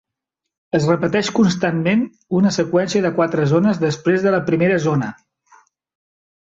[0.77, 2.01] Es repeteix constantment
[2.39, 5.17] una seqüència de quatre zones després de la primera zona.